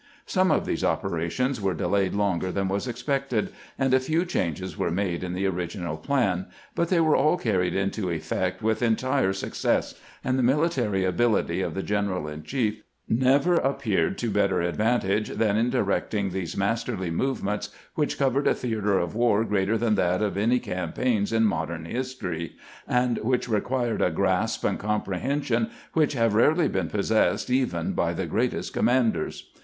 Some 0.25 0.49
of 0.49 0.65
these 0.65 0.83
operations 0.83 1.61
were 1.61 1.75
delayed 1.75 2.15
longer 2.15 2.51
than 2.51 2.67
was 2.67 2.87
expected, 2.87 3.49
and 3.77 3.93
a 3.93 3.99
few 3.99 4.25
changes 4.25 4.75
were 4.75 4.89
made 4.89 5.23
in 5.23 5.33
the 5.33 5.45
original 5.45 5.95
plan; 5.95 6.47
but 6.73 6.89
they 6.89 6.99
were 6.99 7.15
all 7.15 7.37
carried 7.37 7.75
into 7.75 8.09
effect 8.09 8.63
with 8.63 8.81
entire 8.81 9.31
success, 9.31 9.93
and 10.23 10.39
the 10.39 10.41
military 10.41 11.05
ability 11.05 11.61
of 11.61 11.75
the 11.75 11.83
general 11.83 12.27
in 12.27 12.41
chief 12.41 12.81
never 13.07 13.53
appeared 13.57 14.17
to 14.17 14.31
better 14.31 14.59
advantage 14.59 15.29
than 15.29 15.55
in 15.55 15.69
directing 15.69 16.31
these 16.31 16.57
masterly 16.57 17.11
movements, 17.11 17.69
which 17.93 18.17
covered 18.17 18.47
a 18.47 18.55
theater 18.55 18.97
of 18.97 19.13
war 19.13 19.43
greater 19.45 19.77
than 19.77 19.93
that 19.93 20.23
of 20.23 20.35
any 20.35 20.57
campaigns 20.57 21.31
in 21.31 21.43
modern 21.45 21.85
history, 21.85 22.55
and 22.87 23.19
which 23.19 23.47
required 23.47 24.01
a 24.01 24.09
grasp 24.09 24.63
and 24.63 24.79
comprehension 24.79 25.69
which 25.93 26.13
have 26.13 26.33
rarely 26.33 26.67
been 26.67 26.89
possessed 26.89 27.51
even 27.51 27.91
by 27.93 28.13
the 28.13 28.25
greatest 28.25 28.73
commanders. 28.73 29.51